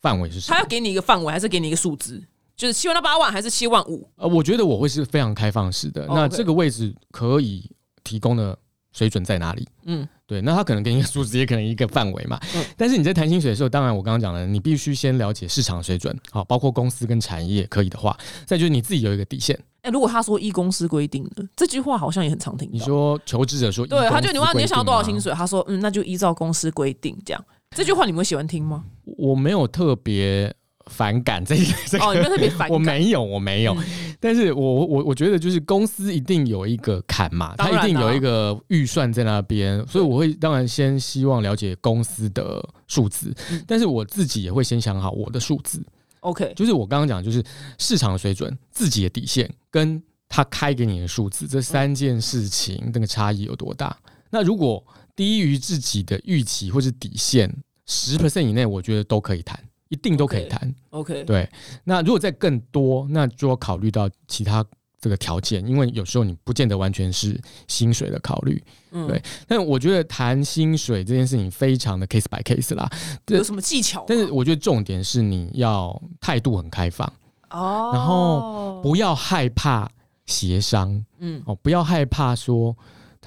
[0.01, 0.55] 范围是什么？
[0.55, 2.23] 他要给你一个范围，还是给你一个数字？
[2.57, 4.09] 就是七万到八万，还是七万五？
[4.15, 6.07] 呃，我觉得我会是非常开放式的。
[6.07, 7.69] 那这个位置可以
[8.03, 8.57] 提供的。
[8.99, 9.65] 水准在哪里？
[9.85, 12.37] 嗯，对，那他可能给你一个数字，也可能一个范围嘛。
[12.53, 19.57] 嗯，但是你在谈薪水的时候，当然我刚刚讲了，你必须先了解市场水准，好，包括公司跟产业可以的话，再就是你自己有一个底线。
[19.83, 22.67] 哎，如果他说依公司规定的这句话，好像也很常听。
[22.69, 27.45] 你说求职者说，对，他就你问你想要多少薪水，他说嗯，那就依照公司规定这样。
[27.71, 28.83] 这句话你们喜欢听吗？
[29.17, 30.53] 我没有特别。
[30.89, 31.63] 反感这个
[31.99, 33.77] 哦，你特别反感，我没有，我没有，
[34.19, 43.33] 但是我我我觉得就是公司一定有一个坎嘛，他一定有一个预算在那边，所以我会当然先希望了解公司的数字，
[43.65, 45.81] 但是我自己也会先想好我的数字。
[46.21, 47.41] OK，就是我刚刚讲，就是
[47.77, 53.95] 市场水准、自己的底线跟他开给你的数字这三件事情，那个差异有多大？
[54.29, 57.49] 那如果低于自己的预期或是底线
[57.85, 59.57] 十 percent 以内，我觉得都可以谈。
[59.89, 61.49] 一定都可以谈，OK，对。
[61.83, 64.63] 那如果再更多，那就要考虑到其他
[65.01, 69.21] 这个条件，因为有时候你不见得完全是薪水的考虑，对。
[69.47, 72.89] 但我觉得谈薪水这件事情非常的 case by case 啦，
[73.27, 74.05] 有什么技巧？
[74.07, 77.11] 但是我觉得重点是你要态度很开放。
[77.49, 79.89] 哦，然后不要害怕
[80.27, 82.77] 协商，嗯，哦，不要害怕说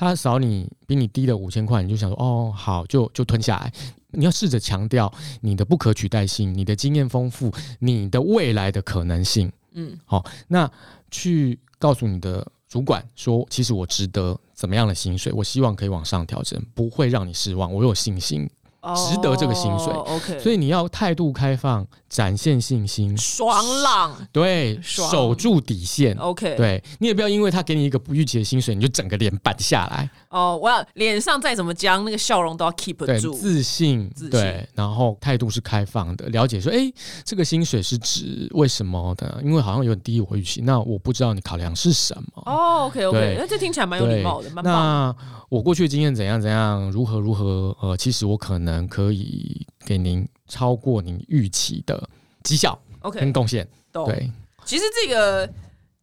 [0.03, 3.73] 他少你比你低了五千块，你就想说哦，好，就就吞下来。
[4.11, 9.51] 你要试着强调你的不可取代性，你的经验丰富，你的未来的可能性。
[9.75, 10.71] 嗯，好，那
[11.11, 18.51] 去告诉你的主管说，其实我值得怎么样的薪水，我希望可以往上调整，不会让你失望，我有信心
[18.97, 19.93] 值得这个薪水。
[19.93, 26.17] 哦 OK，所以你要态度开放，展现信心，爽朗对，守住底线。
[26.17, 30.11] ，OK，，对你也不要因为他给你一个不预期的薪水，你就整个脸板下来。
[30.29, 33.33] 哦，我要脸上再怎么僵，那个笑容都要 keep 对，住。
[33.33, 36.93] 自信，自信对，然后态度是开放的，了解说，哎，
[37.25, 39.41] 这个薪水是指为什么的？
[39.45, 42.43] 因为好像有点低于我预期，那我不知道你考量是什么。
[42.47, 44.73] 哦，OK OK，那这听起来蛮有礼貌的，蛮棒。
[44.75, 45.17] 那
[45.49, 47.77] 我过去的经验怎样怎样，如何如何？
[47.81, 52.09] 呃，其实我可能可以给您超过您预期的
[52.43, 52.81] 绩效
[53.13, 53.69] 跟贡献。
[53.93, 54.31] 对，
[54.65, 55.49] 其实这个。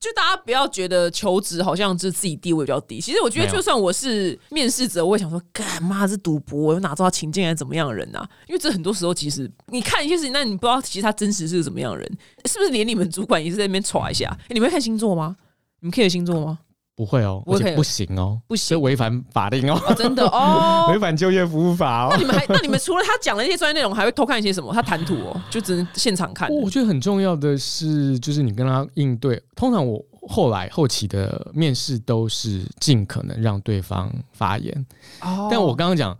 [0.01, 8.25] 就大家不要觉得求职好像是自己地位比较低，其实我觉得就算我是面试者，我也想说，干嘛是赌博，我哪知道情境还是怎么样的人啊？
[8.48, 14.29] 因为这很多时候其实你看一些事情，那你不知道其实他真实是个怎么样的人，是不是连你们主管也是在那边耍一下？
[14.48, 15.35] 诶你们会看星座吗？
[15.81, 16.60] 你们 care 星座吗？
[17.00, 21.00] 不会哦，而且不行哦，不行这违反法令哦，哦，真的哦 违。
[21.00, 22.17] 反就业服务法哦那。
[22.17, 24.73] 你们还那你们除了他讲的那些专业内容，还会偷看一些什么？
[24.73, 26.50] 他谈吐哦，就只能现场看。
[26.50, 29.41] 我觉得很重要的是，就是你跟他应对。
[29.56, 34.85] 通常我后来后期的面试都是尽可能让对方发言，
[35.21, 36.17] 哦但我刚刚讲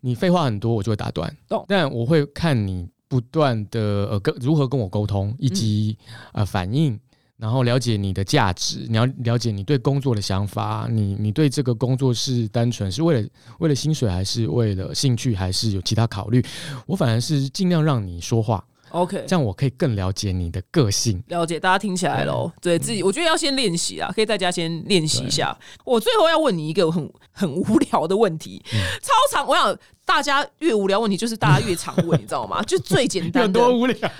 [0.00, 1.64] 你废话很多，我就会打断懂。
[1.66, 3.80] 但我会看你不断的
[4.12, 5.98] 呃跟如何跟我沟通，以及、
[6.30, 6.96] 呃反应。
[7.40, 13.28] 然后了解你的价值，你要了解你对工作的想法，你你对这个工作是单纯是为了
[13.60, 16.44] 为了薪水，还是为了兴趣，还是有其他考虑？
[16.86, 21.22] 我反而是尽量让你说话，OK，这样我可以更了解你的个性。
[21.28, 22.52] 了解，大家听起来喽。
[22.60, 25.56] 对自己，我觉得要先练习啊，可以在家先练习一下。
[25.84, 29.46] 我最后要问你一个很很无聊的问题，嗯超长。
[29.46, 29.74] 我想
[30.04, 32.62] 大家越无聊问题，就是大家越常问，你知道吗？
[32.64, 34.10] 就最简单的， 多无聊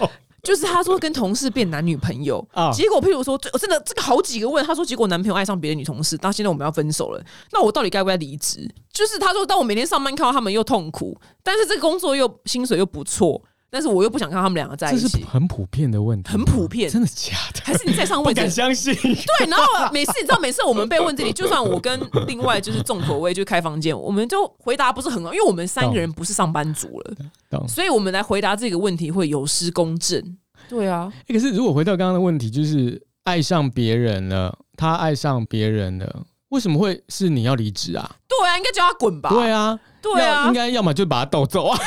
[0.43, 2.71] 就是他说跟同事变男女朋友，啊？
[2.73, 7.23] 结果譬如说，我真的这个好几个问，他说结果男朋友爱上别的女同事，到现在我们要分手了，
[7.53, 8.69] 那我到底该不该离职？
[8.93, 17.61] 就是他说，当我每天上班看到他们又痛苦，但是这个工作又薪水又不错，但是我又不想看他们两个在一起这是起，很普遍的问题吗，很普遍真的假的？
[17.63, 18.95] 还是你在上不位置敢相信。
[19.01, 27.15] 对，然后每次你知道，每次我们被问这里，就算我跟另外就是重口味，就开房间，我们就回答不是很好，因为我们三个人不是上班族了，
[27.49, 30.37] 懂所以我们来回答这个问题会有失公正。
[30.69, 38.17] 对啊，欸可是如果回到刚刚的问题，就是爱上别人了，他爱上别人了，为什么会是你要离职啊？
[38.29, 39.31] 对啊，应该叫他滚吧。
[39.31, 41.79] 对啊，对啊，要应该要么就把他斗走啊，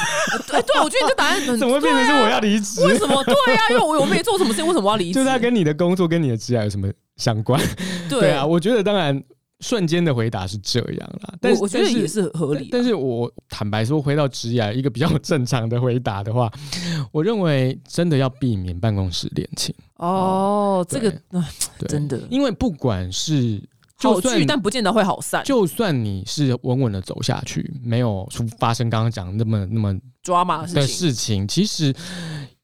[0.47, 2.85] 对对，我觉得你这答案很 怎么会变成是我要离职？
[2.85, 3.23] 为什么？
[3.23, 5.13] 对啊，因为我我没做什么事情，为什么我要离职？
[5.13, 6.87] 就是他跟你的工作跟你的职业有什么
[7.17, 7.59] 相关？
[8.09, 9.21] 对对啊，，我觉得当然
[9.59, 12.69] 瞬间的回答是这样啦，但我是但我觉得也是合理啊。
[12.71, 16.51] 但是我坦白说，回到职业一个比较正常的回答的话，
[17.11, 19.73] 我认为真的要避免办公室恋情。
[19.97, 21.13] 哦，这个
[21.87, 23.61] 真的因为不管是
[24.03, 25.43] 好就算聚，但不见得会好散。
[25.43, 31.93] 就算你是稳稳的走下去，没有出发生刚刚讲那么那么抓马的的事情，其实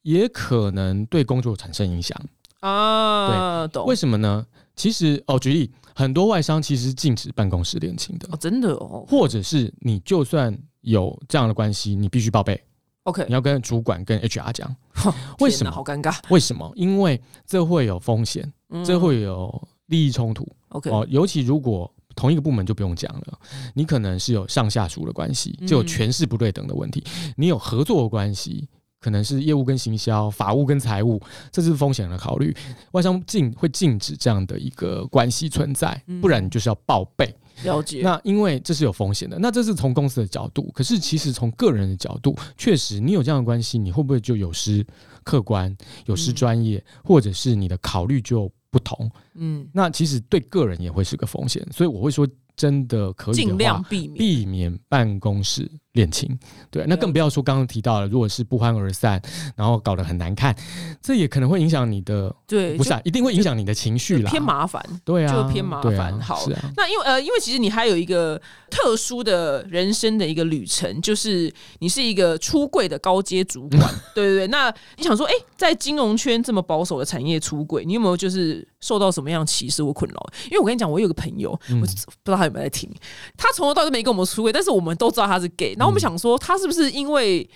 [0.02, 2.16] 也可能对工作产生影响。
[2.60, 4.44] 啊，懂为什么呢？
[4.76, 9.04] 其实哦，举例，很多外商其实禁止办公室恋情的哦，，真的哦。
[9.08, 12.62] 或者是你就算有这样的关系，你必须报备
[13.04, 14.76] ，OK，你要跟主管跟 HR 讲。
[15.40, 16.14] 为什么好尴尬。
[16.28, 16.70] 为什么？
[16.76, 21.06] 因为这会有风险，嗯这会有利益冲突 OK 哦。
[21.10, 23.38] 尤其如果同一个部门就不用讲了，
[23.74, 27.00] 你可能是有上下属的关系，嗯就有权势不对等的问题；
[27.36, 28.68] 你有合作的关系，
[29.00, 31.20] 可能是业务跟行销、法务跟财务，
[31.52, 32.54] 这是风险的考虑。
[32.92, 37.34] 外商禁会禁止这样的一个关系存在，嗯不然你就是要报备。
[37.62, 38.00] 了解。
[38.02, 44.86] 那因为这是有风险的，那这是从公司的角度，可是其实从个人的角度，确实你有这样的关系，你会不会就有失
[45.22, 45.74] 客观、
[46.06, 49.10] 有失嗯专业，或者是你的考虑就不同？
[49.34, 54.14] 嗯，那其实对个人也会是个风险，所以我会说，真的可以的尽量话，避免。
[54.18, 56.38] 避免办公室恋情。
[56.70, 59.20] 对，那更不要说刚刚提到了，如果是不欢而散，
[59.56, 60.54] 然后搞得很难看，
[61.02, 64.30] 这也可能会影响你的，对，不是、啊，一定会影响你的情绪就啦。
[64.30, 64.84] 偏麻烦。
[65.04, 73.80] 对啊，就偏麻烦好那因为呃，因为其实你还有一个特殊的人生的一个旅程，就是你是一个出柜的高阶主管，
[74.14, 74.46] 对对对。
[74.46, 80.26] 那你想说，哎、在金融圈这么保守的产业出柜，你有没有就是受到什么样歧视或困扰？
[80.44, 82.88] 因为我跟你讲，我有个朋友，嗯我不知道他有没有在听，
[83.36, 87.48] 他从头到尾没跟我们出柜，但是我们都知道他是 gay，然后我们想说，他是不是因为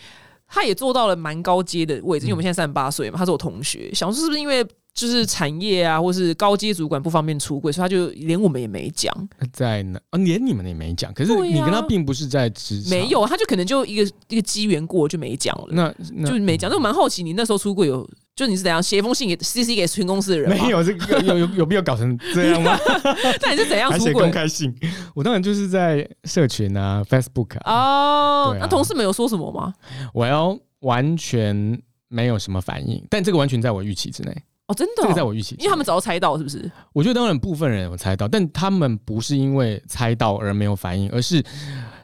[0.48, 2.24] 他也做到了蛮高阶的位置？
[2.24, 4.64] 因为我们现在三十八岁嘛，他是我同学，想说是不是因为
[4.94, 9.12] 就是产业啊，或是高阶主管不方便出柜，所以他就连我们也没讲。
[9.52, 16.70] 在呢，啊，连你们也没讲，可是对呀你跟他并不是在职场，没有，他就可能就一个一个机缘过就没讲了，那那就没讲。
[16.70, 20.64] 那我蛮好奇，你那时候出柜有就你是怎样写一封信给 CC 给全公司的人吗？
[20.64, 22.76] 没有这个有有有必要搞成这样吗？
[23.40, 24.28] 那你是怎样还写公？
[24.30, 24.74] 开信？
[25.14, 29.72] 我当然就是在社群啊，Facebook 啊，哦，对啊那同事们有说什么吗？
[30.12, 36.68] 我要完全没有什么反应，但这个完全在我预期之内，哦，真的这哦、个在我预期，因为他们早就猜到，是不是？
[36.92, 41.40] 我觉得当然部分人有猜到，但他们不是因为猜到而没有反应，而是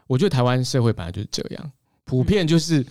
[0.06, 1.72] 我觉得台湾社会本来就是这样，
[2.04, 2.86] 普遍就是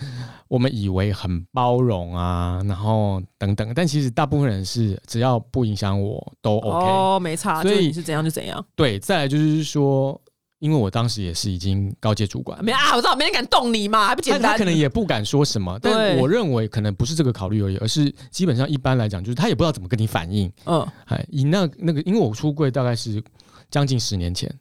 [0.49, 6.85] 我们以为很包容啊，然后等等，但其实大部分人是只要不影响我都 OK。
[6.85, 8.65] 哦，没差，所以是你是怎样就怎样。
[8.75, 10.19] 对，再来就是说，
[10.57, 12.65] 因为我当时也是已经高阶主管。
[12.65, 14.53] 没啊，我知道没人敢动你嘛，还不简单？
[14.53, 20.51] 他可能也不敢说什么，但我认为可能不是这个考虑而已，而是基本上一般来讲，就是他也不知道怎么跟你反应。
[20.65, 23.23] 嗯，哎，以那那个，因为我出柜大概是
[23.69, 24.51] 将近十年前，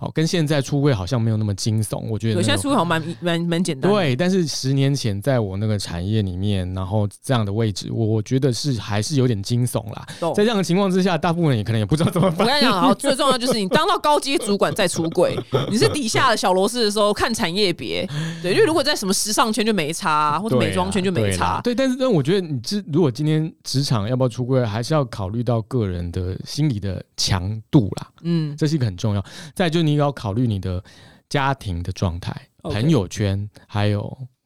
[0.00, 1.98] 哦，跟现在出柜好像没有那么惊悚。
[2.08, 3.96] 我觉得、有那个、现在出口好像蛮蛮蛮简单的。
[3.96, 10.06] 对，但是十年前在我那个产业里面，然后这样的位置，我我觉得是还是有点惊悚啦。
[10.20, 12.44] 懂在这样的情况之下，大部分人也可能也不知道怎么我。
[12.44, 15.38] 跟你讲，好，最重要就是你当到高阶主管再出柜，
[15.70, 18.08] 你是底下的小螺丝的时候看产业别，
[18.42, 21.60] 对，因为如果在什么时尚圈就没差，或者美妆圈就没差。
[21.62, 29.24] 对，但是但我觉得你这如果今天职场要不要出柜，还是要考虑到个人的心理的强度啦，嗯，这是一个很重要。
[29.54, 30.82] 再就是你要考虑你的
[31.28, 34.00] 家庭的状态、朋友圈，还有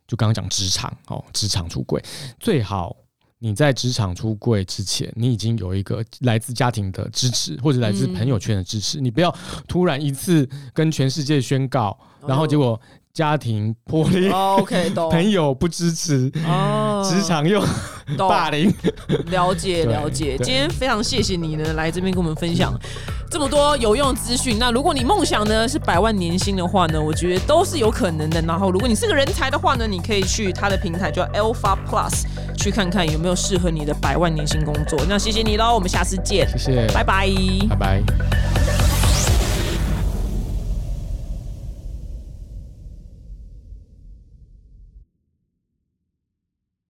[0.07, 2.03] 就刚刚讲职场哦，职场出柜
[2.39, 2.97] 最好。
[3.45, 9.01] 你在职场出柜之前，你已经有一个来自家庭的支持，或者来自嗯朋友圈的支持。
[9.01, 9.37] 你不要
[9.67, 12.81] 突然一次跟全世界宣告，然后结果
[13.15, 15.11] 家庭破裂，哦 OK，懂。
[15.11, 17.61] 朋友不支持，哦职场又
[18.17, 18.73] 懂霸凌。
[19.27, 22.73] 了解了解，今天非常谢谢你呢，来这边跟我们分享
[23.31, 24.59] 这么多有用资讯。
[24.59, 28.41] 那如果你梦想呢是百万年薪的话呢，我觉得都是有可能的。
[28.43, 32.23] 然后如果你是个人才的话呢，你可以去他的平台叫 Alpha Plus
[32.57, 34.99] 去看看有没有适合你的百万年薪工作。
[35.07, 37.29] 那谢谢你喽，我们下次见，谢谢，拜拜
[37.69, 38.92] 拜拜。